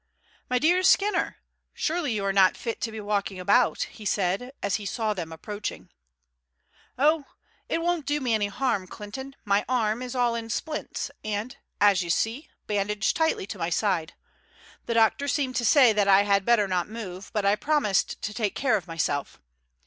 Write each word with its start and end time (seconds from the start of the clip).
"My 0.49 0.57
dear 0.57 0.81
Skinner, 0.81 1.37
surely 1.75 2.11
you 2.13 2.25
are 2.25 2.33
not 2.33 2.57
fit 2.57 2.81
to 2.81 2.91
be 2.91 2.99
walking 2.99 3.39
about," 3.39 3.83
he 3.83 4.03
said 4.03 4.51
as 4.63 4.77
he 4.77 4.85
saw 4.87 5.13
them 5.13 5.31
approaching. 5.31 5.91
"Oh! 6.97 7.25
it 7.69 7.83
won't 7.83 8.07
do 8.07 8.19
me 8.19 8.33
any 8.33 8.47
harm, 8.47 8.87
Clinton; 8.87 9.35
my 9.45 9.63
arm 9.69 10.01
is 10.01 10.15
all 10.15 10.33
in 10.33 10.49
splints, 10.49 11.11
and, 11.23 11.55
as 11.79 12.01
you 12.01 12.09
see, 12.09 12.49
bandaged 12.65 13.15
tightly 13.15 13.45
to 13.45 13.59
my 13.59 13.69
side. 13.69 14.15
The 14.87 14.95
doctor 14.95 15.27
seemed 15.27 15.55
to 15.57 15.65
say 15.65 15.93
that 15.93 16.07
I 16.07 16.23
had 16.23 16.45
better 16.45 16.67
not 16.67 16.89
move, 16.89 17.29
but 17.31 17.45
I 17.45 17.55
promised 17.55 18.23
to 18.23 18.33
take 18.33 18.55
care 18.55 18.77
of 18.77 18.87
myself. 18.87 19.39